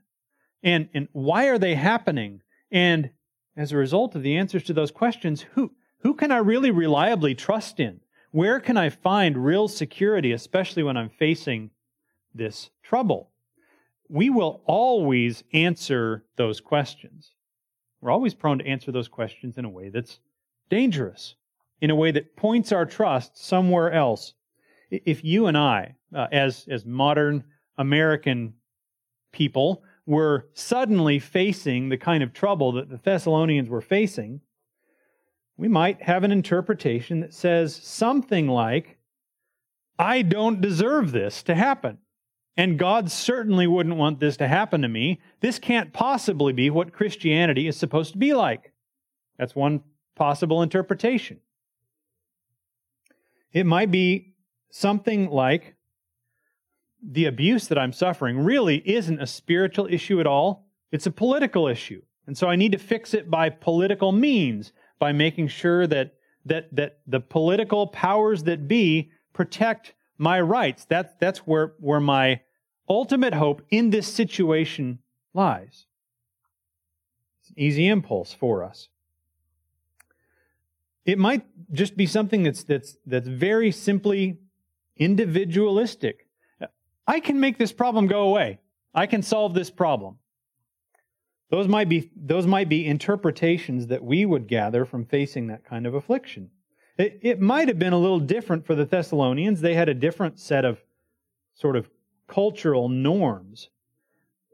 [0.62, 2.42] And, and why are they happening?
[2.70, 3.10] And
[3.56, 7.34] as a result of the answers to those questions, who, who can I really reliably
[7.34, 8.00] trust in?
[8.30, 11.70] Where can I find real security, especially when I'm facing
[12.34, 13.30] this trouble?
[14.08, 17.32] We will always answer those questions.
[18.00, 20.20] We're always prone to answer those questions in a way that's
[20.68, 21.34] dangerous
[21.80, 24.34] in a way that points our trust somewhere else.
[24.90, 27.44] If you and I, uh, as, as modern
[27.78, 28.54] American
[29.32, 34.40] people, were suddenly facing the kind of trouble that the Thessalonians were facing,
[35.60, 38.96] we might have an interpretation that says something like,
[39.98, 41.98] I don't deserve this to happen.
[42.56, 45.20] And God certainly wouldn't want this to happen to me.
[45.40, 48.72] This can't possibly be what Christianity is supposed to be like.
[49.38, 49.82] That's one
[50.16, 51.40] possible interpretation.
[53.52, 54.32] It might be
[54.70, 55.74] something like
[57.06, 61.68] the abuse that I'm suffering really isn't a spiritual issue at all, it's a political
[61.68, 62.00] issue.
[62.26, 66.72] And so I need to fix it by political means, by making sure that, that,
[66.76, 70.84] that the political powers that be protect my rights.
[70.84, 72.42] That, that's where, where my
[72.88, 75.00] ultimate hope in this situation
[75.34, 75.86] lies.
[77.40, 78.88] It's an easy impulse for us.
[81.04, 84.38] It might just be something that's, that's, that's very simply
[84.96, 86.28] individualistic.
[87.06, 88.60] I can make this problem go away.
[88.94, 90.19] I can solve this problem.
[91.50, 95.86] Those might be, those might be interpretations that we would gather from facing that kind
[95.86, 96.50] of affliction.
[96.96, 99.60] It, it might have been a little different for the Thessalonians.
[99.60, 100.80] They had a different set of
[101.54, 101.90] sort of
[102.28, 103.68] cultural norms.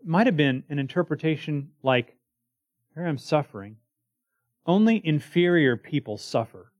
[0.01, 2.17] It might have been an interpretation like,
[2.95, 3.77] here I'm suffering.
[4.65, 6.73] Only inferior people suffer.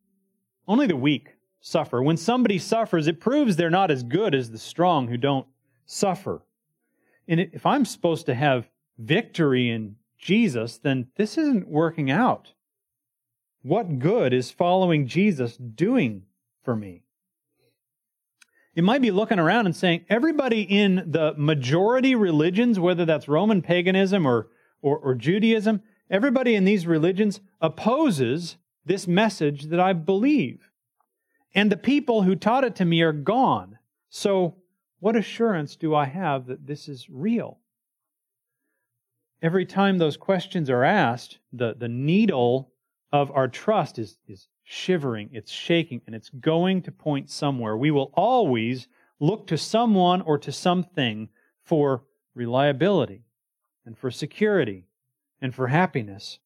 [0.67, 2.03] Only the weak suffer.
[2.03, 5.47] When somebody suffers, it proves they're not as good as the strong who don't
[5.85, 6.43] suffer.
[7.29, 12.53] And if I'm supposed to have victory in Jesus, then this isn't working out.
[13.63, 16.25] What good is following Jesus doing
[16.63, 17.03] for me?
[18.75, 23.63] It might be looking around and saying, everybody in the majority religions, whether that's Roman
[23.63, 24.49] paganism or,
[24.83, 30.71] or, or Judaism, Everybody in these religions opposes this message that I believe.
[31.55, 33.79] And the people who taught it to me are gone.
[34.09, 34.57] So,
[35.01, 37.59] what assurance do I have that this is real?
[39.43, 42.73] Every time those questions are asked, the, the needle
[43.13, 47.77] of our trust is, is shivering, it's shaking, and it's going to point somewhere.
[47.77, 48.89] We will always
[49.21, 51.29] look to someone or to something
[51.63, 53.25] for reliability
[53.85, 54.85] and for security
[55.41, 56.39] and for happiness.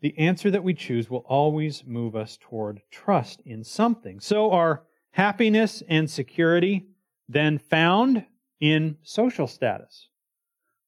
[0.00, 4.20] The answer that we choose will always move us toward trust in something.
[4.20, 6.86] So, are happiness and security
[7.28, 8.24] then found
[8.60, 10.08] in social status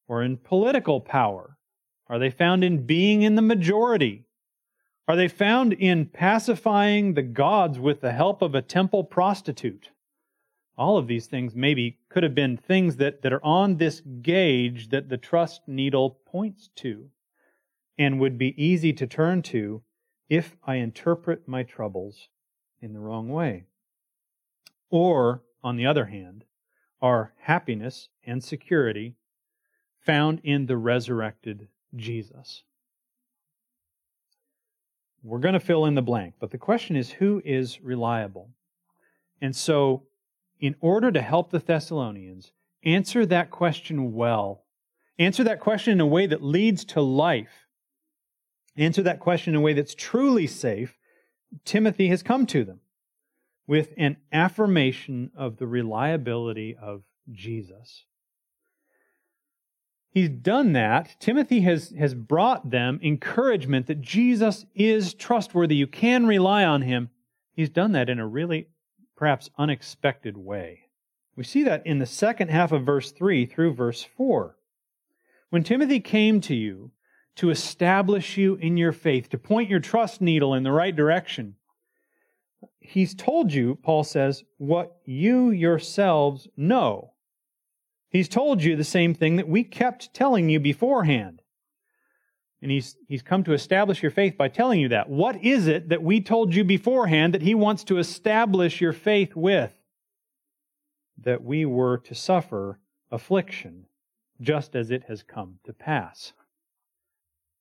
[0.09, 1.57] or in political power?
[2.07, 4.25] Are they found in being in the majority?
[5.07, 9.91] Are they found in pacifying the gods with the help of a temple prostitute?
[10.79, 14.87] all of these things maybe could have been things that, that are on this gauge
[14.89, 17.09] that the trust needle points to
[17.97, 19.83] and would be easy to turn to
[20.29, 22.29] if I interpret my troubles
[22.81, 23.65] in the wrong way.
[24.89, 26.45] Or, on the other hand,
[27.01, 29.15] are happiness and security
[30.09, 32.63] found in the resurrected Jesus.
[35.21, 38.49] We're going to fill in the blank, but the question is who is reliable?
[39.39, 40.07] And so
[40.59, 42.51] in order to help the Thessalonians,
[42.83, 44.63] answer that question well.
[45.19, 47.67] Answer that question in a way that leads to life.
[48.77, 50.97] Answer that question in a way that's truly safe.
[51.65, 52.79] Timothy has come to them
[53.67, 58.05] with an affirmation of the reliability of Jesus.
[60.11, 61.15] He's done that.
[61.19, 65.75] Timothy has, has brought them encouragement that Jesus is trustworthy.
[65.75, 67.09] You can rely on him.
[67.53, 68.67] He's done that in a really
[69.15, 70.89] perhaps unexpected way.
[71.35, 74.55] We see that in the second half of verse 3 through verse 4.
[75.51, 76.91] When Timothy came to you
[77.35, 81.55] to establish you in your faith, to point your trust needle in the right direction,
[82.79, 87.13] he's told you, Paul says, what you yourselves know.
[88.09, 91.41] He's told you the same thing that we kept telling you beforehand.
[92.61, 95.09] And he's, he's come to establish your faith by telling you that.
[95.09, 99.35] What is it that we told you beforehand that he wants to establish your faith
[99.35, 99.73] with?
[101.19, 102.79] That we were to suffer
[103.11, 103.85] affliction,
[104.41, 106.33] just as it has come to pass.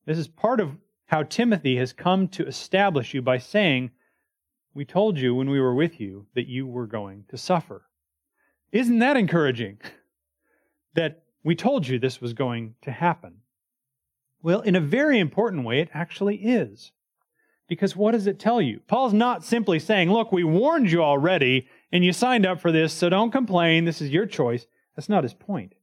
[0.05, 3.91] This is part of how Timothy has come to establish you by saying,
[4.75, 7.83] We told you when we were with you that you were going to suffer.
[8.73, 9.79] Isn't that encouraging?
[10.99, 13.37] That we told you this was going to happen.
[14.43, 16.91] Well, in a very important way, it actually is.
[17.69, 18.81] Because what does it tell you?
[18.89, 22.93] Paul's not simply saying, Look, we warned you already, and you signed up for this,
[22.93, 23.85] so don't complain.
[23.85, 24.67] This is your choice.
[24.97, 25.75] That's not his point.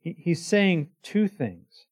[0.00, 1.86] He's saying two things.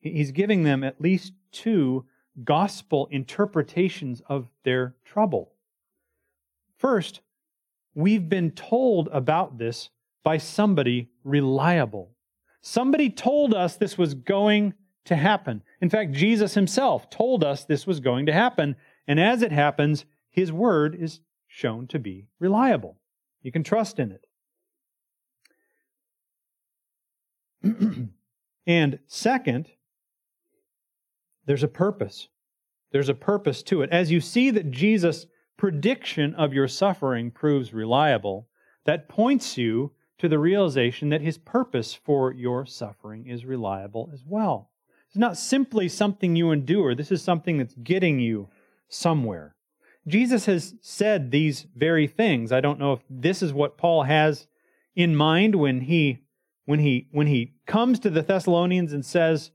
[0.00, 2.06] He's giving them at least two
[2.42, 5.52] gospel interpretations of their trouble.
[6.78, 7.20] First,
[7.94, 9.90] we've been told about this
[10.28, 12.14] by somebody reliable.
[12.60, 14.74] Somebody told us this was going
[15.06, 15.62] to happen.
[15.80, 18.76] In fact, Jesus himself told us this was going to happen.
[19.06, 22.98] And as it happens, his word is shown to be reliable.
[23.40, 24.18] You can trust in
[27.64, 28.10] it.
[28.66, 29.70] and second,
[31.46, 32.28] there's a purpose.
[32.92, 33.88] There's a purpose to it.
[33.90, 35.24] As you see that Jesus'
[35.56, 38.46] prediction of your suffering proves reliable,
[38.84, 44.22] that points you to the realization that his purpose for your suffering is reliable as
[44.26, 44.70] well.
[45.06, 48.48] It's not simply something you endure, this is something that's getting you
[48.88, 49.54] somewhere.
[50.06, 52.50] Jesus has said these very things.
[52.50, 54.46] I don't know if this is what Paul has
[54.96, 56.18] in mind when he
[56.64, 59.50] when he when he comes to the Thessalonians and says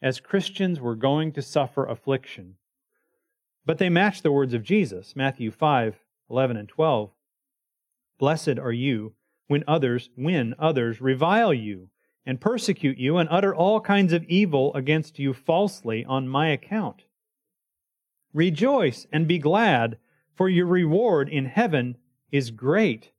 [0.00, 2.54] as Christians, we're going to suffer affliction.
[3.66, 5.96] But they match the words of Jesus, Matthew 5
[6.30, 7.10] 11 and 12.
[8.18, 9.14] Blessed are you
[9.48, 11.90] when others, when others revile you
[12.24, 17.04] and persecute you and utter all kinds of evil against you falsely on my account.
[18.34, 19.98] Rejoice and be glad,
[20.36, 21.96] for your reward in heaven
[22.30, 23.10] is great.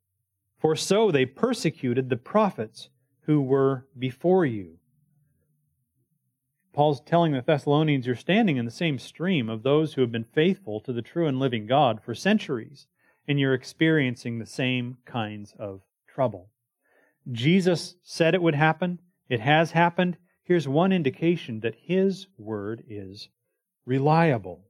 [0.59, 2.89] For so they persecuted the prophets
[3.21, 4.77] who were before you.
[6.71, 10.23] Paul's telling the Thessalonians, you're standing in the same stream of those who have been
[10.23, 12.85] faithful to the true and living God for centuries,
[13.27, 15.81] and you're experiencing the same kinds of
[16.13, 16.49] trouble.
[17.31, 18.99] Jesus said it would happen.
[19.29, 20.17] It has happened.
[20.43, 23.29] Here's one indication that his word is
[23.85, 24.65] reliable.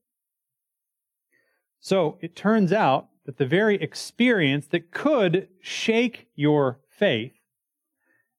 [1.80, 7.34] So it turns out that the very experience that could shake your faith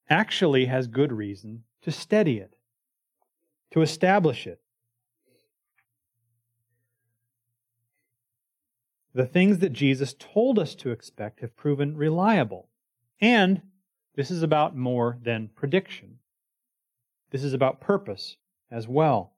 [0.08, 2.56] actually has good reason to steady it
[3.70, 4.60] to establish it.
[9.14, 12.68] The things that Jesus told us to expect have proven reliable.
[13.20, 13.62] And
[14.16, 16.18] this is about more than prediction.
[17.30, 18.36] This is about purpose
[18.70, 19.32] as well.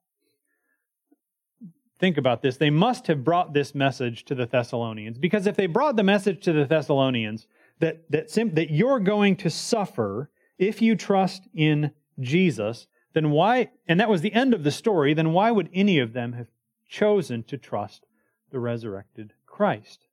[1.99, 2.57] Think about this.
[2.57, 6.43] They must have brought this message to the Thessalonians because if they brought the message
[6.43, 7.47] to the Thessalonians
[7.79, 13.69] that, that, sim- that you're going to suffer if you trust in Jesus, then why,
[13.87, 16.47] and that was the end of the story, then why would any of them have
[16.87, 18.05] chosen to trust
[18.51, 20.07] the resurrected Christ?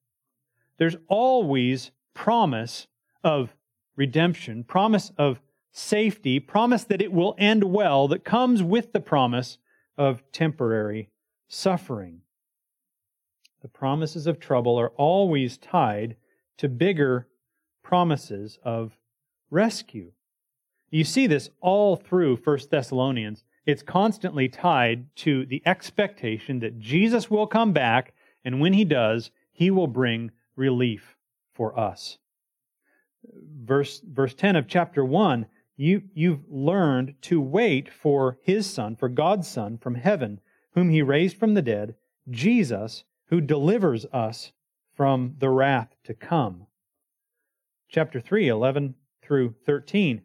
[0.79, 2.87] There's always promise
[3.23, 3.55] of
[4.01, 9.59] redemption, promise of safety, promise that it will end well, that comes with the promise
[9.99, 11.11] of temporary
[11.49, 12.23] suffering.
[13.61, 16.17] The promises of trouble are always tied
[16.57, 17.29] to bigger
[17.83, 18.97] promises of
[19.51, 20.13] rescue.
[20.89, 23.45] You see this all through 1 Thessalonians.
[23.67, 28.15] It's constantly tied to the expectation that Jesus will come back,
[28.47, 31.19] and when he does, he will bring relief
[31.53, 32.17] for us.
[33.25, 35.47] Verse, verse 10 of chapter 1
[35.81, 40.39] you, you've learned to wait for his Son, for God's Son from heaven,
[40.75, 41.95] whom he raised from the dead,
[42.29, 44.53] Jesus, who delivers us
[44.95, 46.67] from the wrath to come.
[47.89, 50.21] Chapter 3, 11 through 13.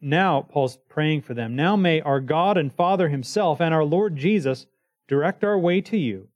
[0.00, 1.54] Now, Paul's praying for them.
[1.54, 4.66] Now may our God and Father Himself and our Lord Jesus
[5.06, 6.26] direct our way to you.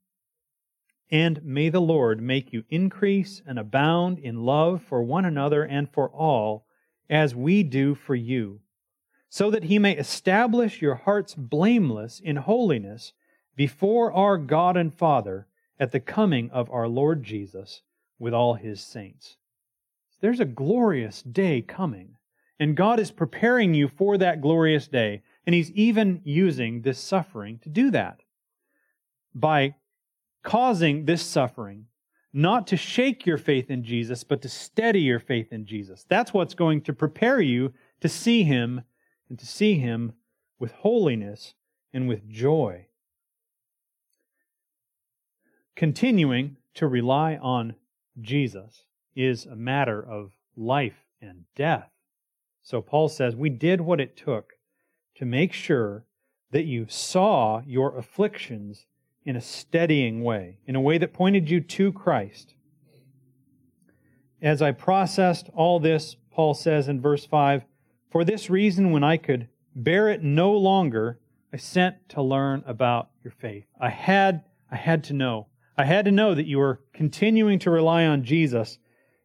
[1.13, 5.89] And may the Lord make you increase and abound in love for one another and
[5.89, 6.67] for all,
[7.09, 8.61] as we do for you,
[9.29, 13.13] so that He may establish your hearts blameless in holiness
[13.55, 15.47] before our God and Father
[15.79, 17.83] at the coming of our Lord Jesus
[18.19, 19.37] with all His saints.
[20.21, 22.17] There's a glorious day coming
[22.63, 25.23] and God is preparing you for that glorious day.
[25.45, 28.21] And He's even using this suffering to do that
[29.35, 29.75] by
[30.43, 31.87] causing this suffering
[32.33, 36.05] not to shake your faith in Jesus, but to steady your faith in Jesus.
[36.09, 38.83] That's what's going to prepare you to see Him
[39.29, 40.15] and to see Him
[40.59, 41.55] with holiness
[41.93, 42.87] and with joy.
[45.77, 47.75] Continuing to rely on
[48.21, 48.85] Jesus
[49.15, 51.91] is a matter of life and death.
[52.63, 54.55] So Paul says, We did what it took
[55.17, 56.07] to make sure
[56.51, 58.87] that you saw your afflictions
[59.25, 62.55] in a steadying way, in a way that pointed you to Christ.
[64.41, 67.65] As I processed all this, Paul says in verse 5
[68.11, 71.21] For this reason, when I could bear it no longer,
[71.53, 73.67] I sent to learn about your faith.
[73.81, 75.47] I had, I had to know.
[75.77, 78.79] I had to know that you were continuing to rely on Jesus,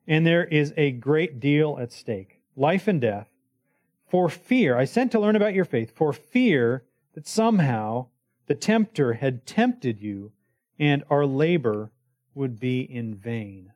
[0.07, 3.29] and there is a great deal at stake life and death.
[4.09, 6.83] For fear, I sent to learn about your faith, for fear
[7.13, 8.07] that somehow
[8.47, 10.31] the tempter had tempted you,
[10.79, 11.91] and our labor
[12.33, 13.73] would be in vain.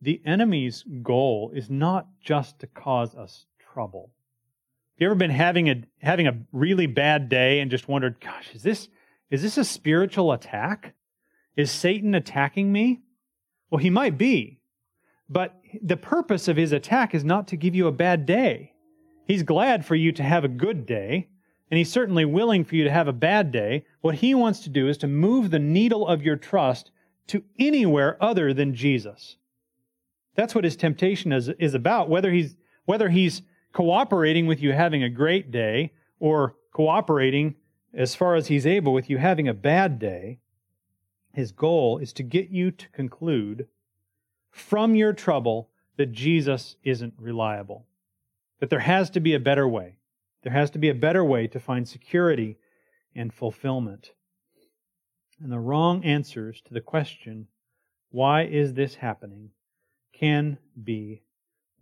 [0.00, 4.10] The enemy's goal is not just to cause us trouble.
[4.94, 8.52] Have you ever been having a having a really bad day and just wondered, gosh,
[8.54, 8.88] is this
[9.30, 10.94] is this a spiritual attack?
[11.56, 13.02] Is Satan attacking me?
[13.70, 14.58] Well, he might be.
[15.28, 18.72] But the purpose of his attack is not to give you a bad day.
[19.26, 21.28] He's glad for you to have a good day
[21.70, 23.84] and he's certainly willing for you to have a bad day.
[24.00, 26.90] What he wants to do is to move the needle of your trust
[27.28, 29.36] to anywhere other than Jesus.
[30.34, 32.08] That's what his temptation is, is about.
[32.08, 33.42] Whether he's, whether he's
[33.72, 37.54] cooperating with you having a great day or cooperating
[37.94, 40.38] as far as he's able with you having a bad day,
[41.32, 43.66] his goal is to get you to conclude
[44.50, 47.86] from your trouble that Jesus isn't reliable,
[48.60, 49.96] that there has to be a better way.
[50.42, 52.58] There has to be a better way to find security
[53.14, 54.12] and fulfillment.
[55.40, 57.48] And the wrong answers to the question,
[58.10, 59.50] why is this happening,
[60.12, 61.22] can be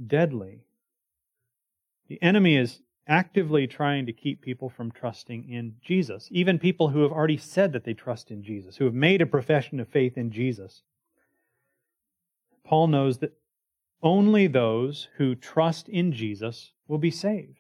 [0.07, 0.65] deadly.
[2.09, 7.03] The enemy is actively trying to keep people from trusting in Jesus, even people who
[7.03, 10.17] have already said that they trust in Jesus, who have made a profession of faith
[10.17, 10.83] in Jesus.
[12.65, 13.37] Paul knows that
[14.03, 17.60] only those who trust in Jesus will be saved.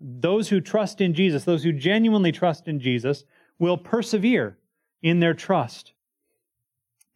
[0.00, 3.24] Those who trust in Jesus, those who genuinely trust in Jesus,
[3.58, 4.58] will persevere
[5.02, 5.92] in their trust.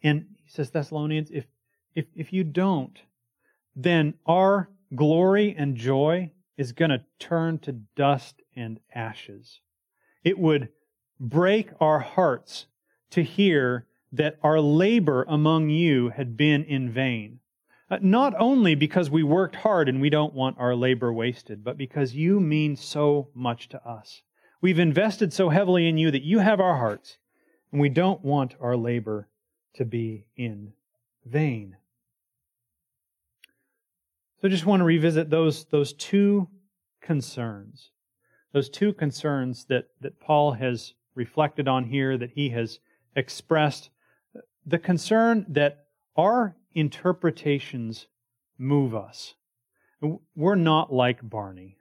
[0.03, 1.47] And he says, Thessalonians, if,
[1.95, 2.99] if, if you don't,
[3.77, 9.61] then our glory and joy is going to turn to dust and ashes.
[10.25, 10.69] It would
[11.19, 12.67] break our hearts
[13.11, 17.41] to hear that our labor among you had been in vain.
[17.91, 21.77] Uh, not only because we worked hard and we don't want our labor wasted, but
[21.77, 24.23] because you mean so much to us.
[24.61, 27.19] We've invested so heavily in you that you have our hearts,
[27.73, 29.29] and we don't want our labor
[29.75, 30.73] to be in
[31.25, 31.77] vain.
[34.41, 36.49] So I just want to revisit those, those two
[37.01, 37.91] concerns.
[38.53, 42.79] Those two concerns that, that Paul has reflected on here, that he has
[43.17, 43.91] expressed.
[44.65, 45.87] The concern that
[46.17, 48.07] our interpretations
[48.59, 49.35] move us.
[50.35, 51.77] We're not like Barney.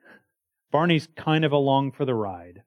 [0.72, 2.64] Barney's kind of along for the ride.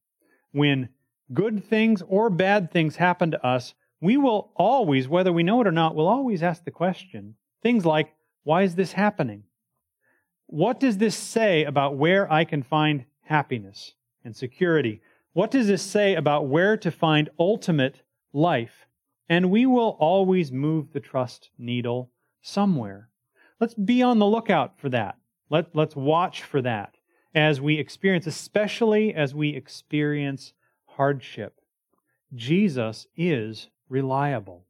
[0.53, 0.89] When
[1.33, 5.66] good things or bad things happen to us, we will always, whether we know it
[5.66, 8.12] or not, will always ask the question things like,
[8.43, 9.45] why is this happening?
[10.47, 13.95] What does this say about where I can find happiness
[14.25, 15.01] and security?
[15.33, 18.03] What does this say about where to find ultimate
[18.33, 18.87] life?
[19.29, 22.11] And we will always move the trust needle
[22.41, 23.09] somewhere.
[23.61, 25.16] Let's be on the lookout for that.
[25.49, 26.97] Let, let's watch for that
[27.35, 30.53] as we experience, especially as we experience
[30.85, 31.61] hardship.
[32.35, 34.66] Jesus is reliable.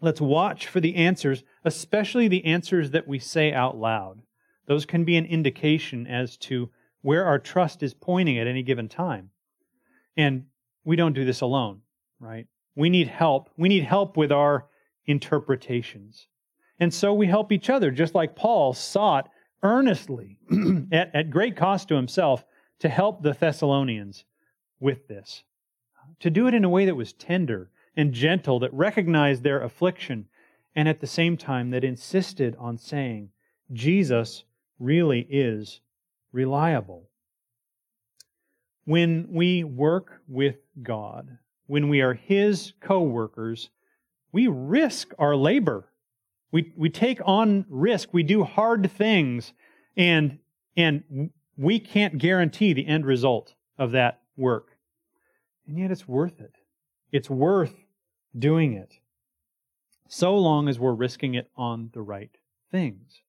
[0.00, 4.22] Let's watch for the answers, especially the answers that we say out loud.
[4.66, 6.70] Those can be an indication as to
[7.02, 9.30] where our trust is pointing at any given time.
[10.16, 10.46] And
[10.84, 11.80] we don't do this alone,
[12.20, 12.46] right?
[12.78, 13.50] We need help.
[13.56, 14.66] We need help with our
[15.04, 16.28] interpretations.
[16.78, 19.28] And so we help each other, just like Paul sought
[19.64, 20.38] earnestly,
[20.92, 22.44] at, at great cost to himself,
[22.78, 24.24] to help the Thessalonians
[24.78, 25.42] with this.
[26.20, 30.28] To do it in a way that was tender and gentle, that recognized their affliction,
[30.76, 33.30] and at the same time that insisted on saying,
[33.72, 34.44] Jesus
[34.78, 35.80] really is
[36.30, 37.08] reliable.
[38.84, 41.38] When we work with God,
[41.68, 43.70] when we are His co workers,
[44.32, 45.88] we risk our labor
[46.50, 48.08] we, we take on risk.
[48.12, 49.52] We do hard things,
[49.96, 50.38] and,
[50.76, 54.76] and we can't guarantee the end result of that work.
[55.66, 56.54] And yet it's worth it.
[57.12, 57.74] It's worth
[58.38, 58.94] doing it.
[60.10, 62.30] so long as we're risking it on the right
[62.70, 63.20] things.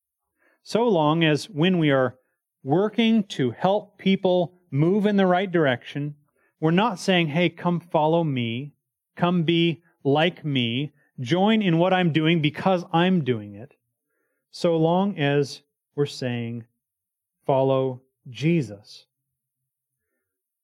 [0.64, 2.16] So long as when we are
[2.64, 6.16] working to help people move in the right direction,
[6.60, 8.74] we're not saying, hey, come follow me,
[9.16, 13.74] come be like me, join in what I'm doing because I'm doing it.
[14.52, 15.62] So long as
[15.96, 16.66] we're saying,
[17.46, 19.06] follow Jesus.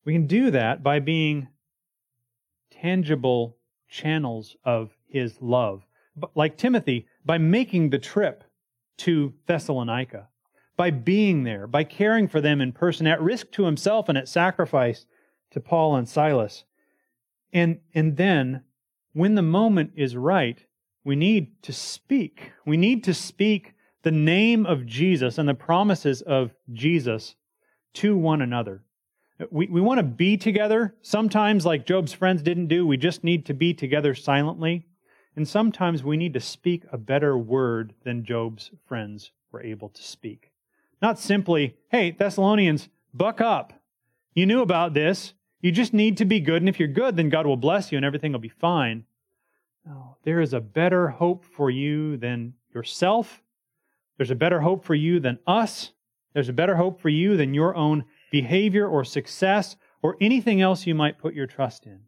[0.03, 1.47] We can do that by being
[2.71, 3.57] tangible
[3.89, 5.85] channels of his love.
[6.35, 8.43] Like Timothy, by making the trip
[8.97, 10.29] to Thessalonica,
[10.77, 14.29] by being there, by caring for them in person, at risk to himself and at
[14.29, 15.05] sacrifice
[15.55, 16.65] to Paul and Silas.
[17.51, 18.63] And, and then,
[19.13, 20.63] when the moment is right,
[21.05, 22.51] we need to speak.
[22.65, 27.35] We need to speak the name of Jesus and the promises of Jesus
[27.93, 28.83] to one another.
[29.49, 30.93] We, we want to be together.
[31.01, 34.85] Sometimes, like Job's friends didn't do, we just need to be together silently.
[35.37, 40.03] And sometimes we need to speak a better word than Job's friends were able to
[40.03, 40.51] speak.
[41.01, 43.71] Not simply, hey, Thessalonians, buck up.
[44.33, 45.33] You knew about this.
[45.65, 46.61] You just need to be good.
[46.61, 49.03] And if you're good, then God will bless you and everything will be fine.
[49.83, 53.41] No, there is a better hope for you than yourself.
[54.15, 55.89] There's a better hope for you than us.
[56.35, 60.85] There's a better hope for you than your own behavior or success or anything else
[60.85, 62.01] you might put your trust in.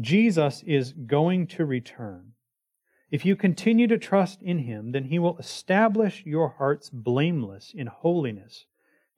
[0.00, 2.32] Jesus is going to return.
[3.10, 7.86] If you continue to trust in him, then he will establish your hearts blameless in
[7.86, 8.64] holiness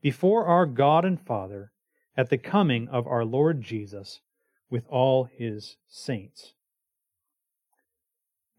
[0.03, 1.71] before our God and Father
[2.17, 4.21] at the coming of our Lord Jesus
[4.71, 6.55] with all his saints.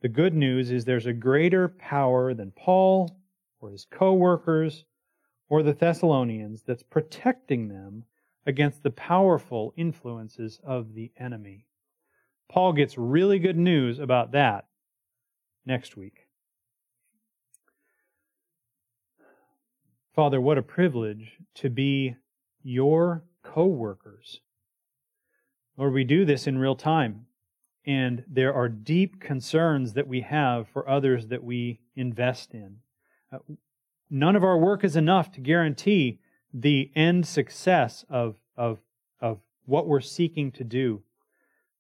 [0.02, 3.20] The good news is there's a greater power than Paul
[3.60, 4.86] or his co workers
[5.50, 8.04] or the Thessalonians that's protecting them
[8.46, 11.66] against the powerful influences of the enemy.
[12.50, 14.66] Paul gets really good news about that
[15.66, 16.28] next week.
[20.14, 22.16] Father, what a privilege to be
[22.64, 24.42] your co workers.
[25.78, 27.28] Lord, we do this in real time,
[27.86, 32.78] and there are deep concerns that we have for others that we invest in.
[33.32, 33.40] Uh,
[34.10, 36.20] none of our work is enough to guarantee
[36.54, 38.80] the end success of, of,
[39.20, 41.02] of what we're seeking to do.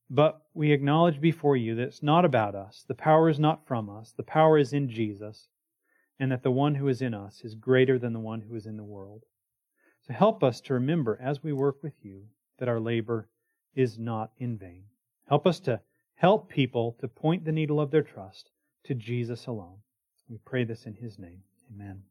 [0.10, 2.84] But we acknowledge before you that it's not about us.
[2.88, 4.14] The power is not from us.
[4.16, 5.48] The power is in Jesus,
[6.20, 8.66] and that the one who is in us is greater than the one who is
[8.66, 9.24] in the world.
[10.08, 12.28] So help us to remember as we work with you
[12.60, 13.28] that our labor
[13.74, 14.84] is not in vain.
[15.28, 15.82] Help us to
[16.16, 18.52] help people to point the needle of their trust
[18.84, 19.78] to Jesus alone.
[20.30, 21.42] We pray this in his name.
[21.74, 22.04] Amen.